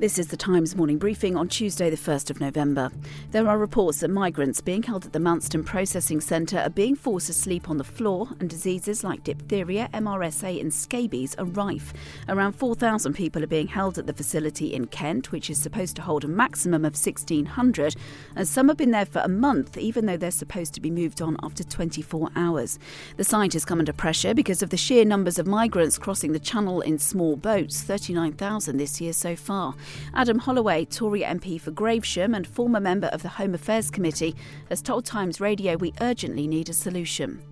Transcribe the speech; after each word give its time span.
This 0.00 0.16
is 0.16 0.28
the 0.28 0.36
Times 0.36 0.76
morning 0.76 0.96
briefing 0.96 1.36
on 1.36 1.48
Tuesday, 1.48 1.90
the 1.90 1.96
1st 1.96 2.30
of 2.30 2.38
November. 2.40 2.92
There 3.32 3.48
are 3.48 3.58
reports 3.58 3.98
that 3.98 4.10
migrants 4.10 4.60
being 4.60 4.84
held 4.84 5.04
at 5.04 5.12
the 5.12 5.18
Manston 5.18 5.66
Processing 5.66 6.20
Centre 6.20 6.60
are 6.60 6.70
being 6.70 6.94
forced 6.94 7.26
to 7.26 7.32
sleep 7.32 7.68
on 7.68 7.78
the 7.78 7.82
floor, 7.82 8.28
and 8.38 8.48
diseases 8.48 9.02
like 9.02 9.24
diphtheria, 9.24 9.88
MRSA, 9.92 10.60
and 10.60 10.72
scabies 10.72 11.34
are 11.34 11.46
rife. 11.46 11.92
Around 12.28 12.52
4,000 12.52 13.12
people 13.12 13.42
are 13.42 13.48
being 13.48 13.66
held 13.66 13.98
at 13.98 14.06
the 14.06 14.12
facility 14.12 14.72
in 14.72 14.86
Kent, 14.86 15.32
which 15.32 15.50
is 15.50 15.58
supposed 15.58 15.96
to 15.96 16.02
hold 16.02 16.22
a 16.22 16.28
maximum 16.28 16.84
of 16.84 16.92
1,600, 16.92 17.96
and 18.36 18.46
some 18.46 18.68
have 18.68 18.76
been 18.76 18.92
there 18.92 19.04
for 19.04 19.22
a 19.22 19.28
month, 19.28 19.76
even 19.76 20.06
though 20.06 20.16
they're 20.16 20.30
supposed 20.30 20.74
to 20.74 20.80
be 20.80 20.92
moved 20.92 21.20
on 21.20 21.36
after 21.42 21.64
24 21.64 22.30
hours. 22.36 22.78
The 23.16 23.24
site 23.24 23.54
has 23.54 23.64
come 23.64 23.80
under 23.80 23.92
pressure 23.92 24.32
because 24.32 24.62
of 24.62 24.70
the 24.70 24.76
sheer 24.76 25.04
numbers 25.04 25.40
of 25.40 25.48
migrants 25.48 25.98
crossing 25.98 26.30
the 26.30 26.38
channel 26.38 26.82
in 26.82 27.00
small 27.00 27.34
boats 27.34 27.82
39,000 27.82 28.76
this 28.76 29.00
year 29.00 29.12
so 29.12 29.34
far. 29.34 29.74
Adam 30.14 30.38
Holloway, 30.38 30.84
Tory 30.84 31.22
MP 31.22 31.60
for 31.60 31.70
Gravesham 31.70 32.34
and 32.34 32.46
former 32.46 32.80
member 32.80 33.08
of 33.08 33.22
the 33.22 33.28
Home 33.28 33.54
Affairs 33.54 33.90
Committee, 33.90 34.34
has 34.68 34.82
told 34.82 35.04
Times 35.04 35.40
Radio 35.40 35.76
we 35.76 35.92
urgently 36.00 36.46
need 36.46 36.68
a 36.68 36.72
solution. 36.72 37.42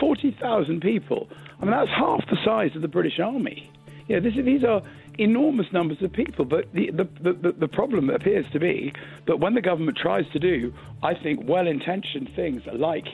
40,000 0.00 0.80
people. 0.80 1.28
I 1.60 1.64
mean, 1.64 1.70
that's 1.70 1.90
half 1.90 2.26
the 2.28 2.38
size 2.44 2.74
of 2.74 2.82
the 2.82 2.88
British 2.88 3.20
Army. 3.20 3.70
Yeah, 4.08 4.20
this, 4.20 4.34
these 4.34 4.64
are 4.64 4.82
enormous 5.18 5.66
numbers 5.72 6.02
of 6.02 6.12
people, 6.12 6.44
but 6.44 6.72
the, 6.72 6.90
the, 6.90 7.08
the, 7.20 7.52
the, 7.52 7.68
problem 7.68 8.10
appears 8.10 8.46
to 8.52 8.58
be 8.58 8.92
that 9.26 9.38
when 9.38 9.54
the 9.54 9.62
government 9.62 9.96
tries 9.96 10.28
to 10.32 10.38
do, 10.38 10.74
I 11.02 11.14
think, 11.14 11.48
well 11.48 11.66
intentioned 11.66 12.30
things 12.34 12.62
like 12.72 13.06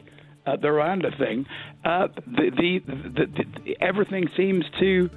uh, 0.47 0.57
the 0.57 0.69
Rwanda 0.69 1.17
thing, 1.17 1.47
uh, 1.85 2.09
the, 2.27 2.81
the, 2.85 3.77
everything 3.81 4.29
seems 4.37 4.65
to 4.79 5.11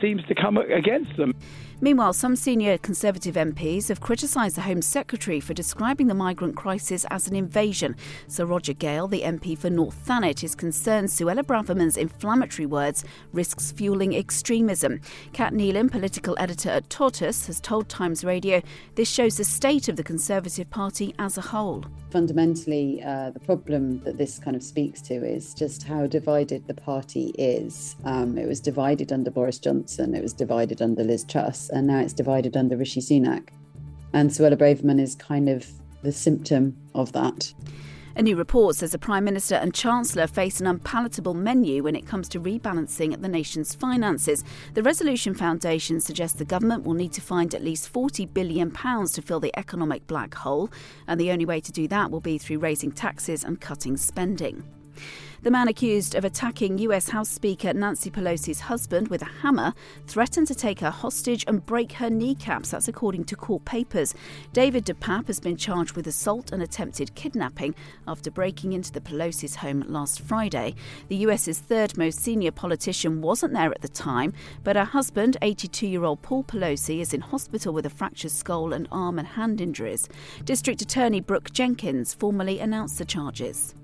seems 0.00 0.22
to 0.26 0.34
come 0.34 0.58
against 0.58 1.16
them. 1.16 1.32
Meanwhile, 1.78 2.14
some 2.14 2.36
senior 2.36 2.78
Conservative 2.78 3.34
MPs 3.34 3.88
have 3.88 4.00
criticised 4.00 4.56
the 4.56 4.62
Home 4.62 4.80
Secretary 4.80 5.40
for 5.40 5.52
describing 5.52 6.06
the 6.06 6.14
migrant 6.14 6.56
crisis 6.56 7.04
as 7.10 7.28
an 7.28 7.36
invasion. 7.36 7.96
Sir 8.28 8.46
Roger 8.46 8.72
Gale, 8.72 9.06
the 9.06 9.20
MP 9.20 9.58
for 9.58 9.68
North 9.68 9.94
Thanet, 10.06 10.42
is 10.42 10.54
concerned 10.54 11.08
Suella 11.08 11.42
Braverman's 11.42 11.98
inflammatory 11.98 12.64
words 12.64 13.04
risks 13.34 13.72
fueling 13.72 14.16
extremism. 14.16 15.02
Cat 15.34 15.52
Neilan, 15.52 15.90
political 15.90 16.34
editor 16.38 16.70
at 16.70 16.88
Tortoise, 16.88 17.46
has 17.46 17.60
told 17.60 17.90
Times 17.90 18.24
Radio 18.24 18.62
this 18.94 19.10
shows 19.10 19.36
the 19.36 19.44
state 19.44 19.88
of 19.88 19.96
the 19.96 20.02
Conservative 20.02 20.70
Party 20.70 21.14
as 21.18 21.36
a 21.36 21.42
whole. 21.42 21.84
Fundamentally, 22.10 23.02
uh, 23.04 23.30
the 23.32 23.40
problem 23.40 24.00
that 24.04 24.16
this 24.16 24.38
kind 24.38 24.56
of 24.56 24.62
speaks 24.62 25.02
to 25.02 25.14
is 25.14 25.52
just 25.52 25.82
how 25.82 26.06
divided 26.06 26.66
the 26.66 26.74
party 26.74 27.34
is. 27.36 27.96
Um, 28.04 28.38
it 28.38 28.48
was 28.48 28.60
divided 28.60 29.12
under 29.12 29.30
Boris 29.30 29.58
Johnson, 29.58 30.14
it 30.14 30.22
was 30.22 30.32
divided 30.32 30.80
under 30.80 31.04
Liz 31.04 31.24
Truss 31.24 31.65
and 31.70 31.86
now 31.86 32.00
it's 32.00 32.12
divided 32.12 32.56
under 32.56 32.76
Rishi 32.76 33.00
Sunak. 33.00 33.48
And 34.12 34.30
Suella 34.30 34.56
Braverman 34.56 35.00
is 35.00 35.14
kind 35.14 35.48
of 35.48 35.66
the 36.02 36.12
symptom 36.12 36.76
of 36.94 37.12
that. 37.12 37.52
A 38.18 38.22
new 38.22 38.34
report 38.34 38.76
says 38.76 38.92
the 38.92 38.98
Prime 38.98 39.24
Minister 39.24 39.56
and 39.56 39.74
Chancellor 39.74 40.26
face 40.26 40.58
an 40.58 40.66
unpalatable 40.66 41.34
menu 41.34 41.82
when 41.82 41.94
it 41.94 42.06
comes 42.06 42.30
to 42.30 42.40
rebalancing 42.40 43.20
the 43.20 43.28
nation's 43.28 43.74
finances. 43.74 44.42
The 44.72 44.82
Resolution 44.82 45.34
Foundation 45.34 46.00
suggests 46.00 46.38
the 46.38 46.46
government 46.46 46.84
will 46.84 46.94
need 46.94 47.12
to 47.12 47.20
find 47.20 47.54
at 47.54 47.62
least 47.62 47.92
£40 47.92 48.32
billion 48.32 48.70
to 48.70 49.22
fill 49.22 49.38
the 49.38 49.56
economic 49.58 50.06
black 50.06 50.32
hole, 50.32 50.70
and 51.06 51.20
the 51.20 51.30
only 51.30 51.44
way 51.44 51.60
to 51.60 51.70
do 51.70 51.86
that 51.88 52.10
will 52.10 52.22
be 52.22 52.38
through 52.38 52.60
raising 52.60 52.90
taxes 52.90 53.44
and 53.44 53.60
cutting 53.60 53.98
spending. 53.98 54.64
The 55.42 55.50
man 55.50 55.68
accused 55.68 56.14
of 56.14 56.24
attacking 56.24 56.78
US 56.78 57.10
House 57.10 57.28
Speaker 57.28 57.74
Nancy 57.74 58.10
Pelosi's 58.10 58.60
husband 58.60 59.08
with 59.08 59.20
a 59.20 59.26
hammer 59.42 59.74
threatened 60.06 60.46
to 60.48 60.54
take 60.54 60.80
her 60.80 60.90
hostage 60.90 61.44
and 61.46 61.64
break 61.64 61.92
her 61.92 62.08
kneecaps. 62.08 62.70
That's 62.70 62.88
according 62.88 63.24
to 63.24 63.36
court 63.36 63.64
papers. 63.66 64.14
David 64.54 64.86
DePape 64.86 65.26
has 65.26 65.38
been 65.38 65.56
charged 65.56 65.92
with 65.92 66.06
assault 66.06 66.52
and 66.52 66.62
attempted 66.62 67.14
kidnapping 67.14 67.74
after 68.08 68.30
breaking 68.30 68.72
into 68.72 68.90
the 68.90 69.00
Pelosi's 69.00 69.56
home 69.56 69.84
last 69.86 70.20
Friday. 70.20 70.74
The 71.08 71.16
US's 71.16 71.58
third 71.58 71.98
most 71.98 72.20
senior 72.20 72.50
politician 72.50 73.20
wasn't 73.20 73.52
there 73.52 73.70
at 73.70 73.82
the 73.82 73.88
time, 73.88 74.32
but 74.64 74.76
her 74.76 74.84
husband, 74.84 75.36
82 75.42 75.86
year 75.86 76.04
old 76.04 76.22
Paul 76.22 76.44
Pelosi, 76.44 77.00
is 77.00 77.12
in 77.12 77.20
hospital 77.20 77.74
with 77.74 77.84
a 77.84 77.90
fractured 77.90 78.32
skull 78.32 78.72
and 78.72 78.88
arm 78.90 79.18
and 79.18 79.28
hand 79.28 79.60
injuries. 79.60 80.08
District 80.44 80.80
Attorney 80.80 81.20
Brooke 81.20 81.52
Jenkins 81.52 82.14
formally 82.14 82.58
announced 82.58 82.98
the 82.98 83.04
charges. 83.04 83.74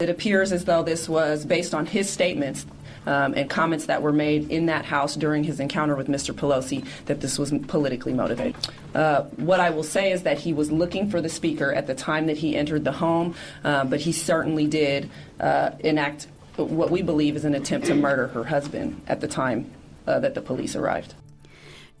It 0.00 0.10
appears 0.10 0.50
as 0.50 0.64
though 0.64 0.82
this 0.82 1.08
was 1.08 1.44
based 1.44 1.72
on 1.72 1.86
his 1.86 2.10
statements 2.10 2.66
um, 3.06 3.34
and 3.34 3.48
comments 3.48 3.86
that 3.86 4.02
were 4.02 4.12
made 4.12 4.50
in 4.50 4.66
that 4.66 4.84
house 4.84 5.14
during 5.14 5.44
his 5.44 5.60
encounter 5.60 5.94
with 5.94 6.08
Mr. 6.08 6.34
Pelosi 6.34 6.84
that 7.06 7.20
this 7.20 7.38
was 7.38 7.52
politically 7.68 8.12
motivated. 8.12 8.56
Uh, 8.92 9.22
what 9.36 9.60
I 9.60 9.70
will 9.70 9.84
say 9.84 10.10
is 10.10 10.22
that 10.24 10.38
he 10.38 10.52
was 10.52 10.72
looking 10.72 11.10
for 11.10 11.20
the 11.20 11.28
speaker 11.28 11.72
at 11.72 11.86
the 11.86 11.94
time 11.94 12.26
that 12.26 12.38
he 12.38 12.56
entered 12.56 12.82
the 12.84 12.92
home, 12.92 13.36
uh, 13.62 13.84
but 13.84 14.00
he 14.00 14.10
certainly 14.10 14.66
did 14.66 15.10
uh, 15.38 15.70
enact 15.80 16.26
what 16.56 16.90
we 16.90 17.02
believe 17.02 17.36
is 17.36 17.44
an 17.44 17.54
attempt 17.54 17.86
to 17.86 17.94
murder 17.94 18.28
her 18.28 18.44
husband 18.44 19.00
at 19.06 19.20
the 19.20 19.28
time 19.28 19.70
uh, 20.06 20.18
that 20.18 20.34
the 20.34 20.40
police 20.40 20.74
arrived. 20.74 21.14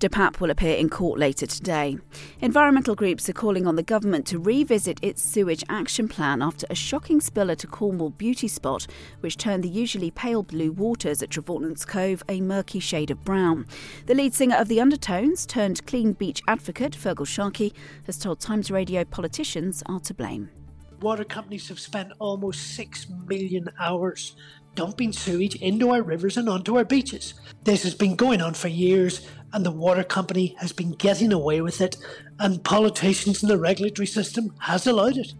DePape 0.04 0.38
will 0.38 0.50
appear 0.50 0.76
in 0.76 0.90
court 0.90 1.18
later 1.18 1.46
today. 1.46 1.96
Environmental 2.42 2.94
groups 2.94 3.26
are 3.30 3.32
calling 3.32 3.66
on 3.66 3.76
the 3.76 3.82
government 3.82 4.26
to 4.26 4.38
revisit 4.38 4.98
its 5.00 5.22
sewage 5.22 5.64
action 5.70 6.08
plan 6.08 6.42
after 6.42 6.66
a 6.68 6.74
shocking 6.74 7.22
spill 7.22 7.50
at 7.50 7.64
a 7.64 7.66
Cornwall 7.66 8.10
beauty 8.10 8.46
spot, 8.46 8.86
which 9.20 9.38
turned 9.38 9.64
the 9.64 9.68
usually 9.70 10.10
pale 10.10 10.42
blue 10.42 10.72
waters 10.72 11.22
at 11.22 11.30
Trevaunance 11.30 11.86
Cove 11.86 12.22
a 12.28 12.42
murky 12.42 12.80
shade 12.80 13.10
of 13.10 13.24
brown. 13.24 13.64
The 14.04 14.14
lead 14.14 14.34
singer 14.34 14.56
of 14.56 14.68
The 14.68 14.78
Undertones, 14.78 15.46
turned 15.46 15.86
clean 15.86 16.12
beach 16.12 16.42
advocate, 16.46 16.92
Feargal 16.92 17.26
Sharkey, 17.26 17.72
has 18.04 18.18
told 18.18 18.40
Times 18.40 18.70
Radio 18.70 19.04
politicians 19.04 19.82
are 19.86 20.00
to 20.00 20.12
blame. 20.12 20.50
Water 21.00 21.24
companies 21.24 21.68
have 21.68 21.80
spent 21.80 22.12
almost 22.18 22.74
six 22.74 23.06
million 23.26 23.68
hours 23.78 24.36
dumping 24.74 25.12
sewage 25.12 25.56
into 25.56 25.90
our 25.90 26.02
rivers 26.02 26.36
and 26.36 26.48
onto 26.48 26.76
our 26.76 26.84
beaches. 26.84 27.34
This 27.64 27.82
has 27.84 27.94
been 27.94 28.16
going 28.16 28.40
on 28.40 28.54
for 28.54 28.68
years, 28.68 29.26
and 29.52 29.64
the 29.64 29.70
water 29.70 30.04
company 30.04 30.56
has 30.58 30.72
been 30.72 30.92
getting 30.92 31.32
away 31.32 31.60
with 31.60 31.80
it, 31.80 31.96
and 32.38 32.64
politicians 32.64 33.42
in 33.42 33.48
the 33.48 33.58
regulatory 33.58 34.06
system 34.06 34.54
has 34.60 34.86
allowed 34.86 35.16
it. 35.16 35.32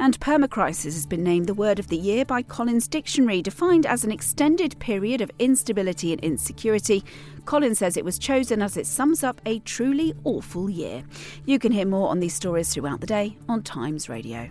And 0.00 0.20
permacrisis 0.20 0.84
has 0.84 1.06
been 1.06 1.24
named 1.24 1.48
the 1.48 1.54
word 1.54 1.80
of 1.80 1.88
the 1.88 1.96
year 1.96 2.24
by 2.24 2.42
Collins 2.42 2.86
Dictionary, 2.86 3.42
defined 3.42 3.84
as 3.84 4.04
an 4.04 4.12
extended 4.12 4.78
period 4.78 5.20
of 5.20 5.30
instability 5.40 6.12
and 6.12 6.20
insecurity. 6.22 7.02
Collins 7.46 7.78
says 7.78 7.96
it 7.96 8.04
was 8.04 8.16
chosen 8.16 8.62
as 8.62 8.76
it 8.76 8.86
sums 8.86 9.24
up 9.24 9.40
a 9.44 9.58
truly 9.60 10.14
awful 10.22 10.70
year. 10.70 11.02
You 11.46 11.58
can 11.58 11.72
hear 11.72 11.86
more 11.86 12.10
on 12.10 12.20
these 12.20 12.34
stories 12.34 12.72
throughout 12.72 13.00
the 13.00 13.08
day 13.08 13.38
on 13.48 13.62
Times 13.62 14.08
Radio. 14.08 14.50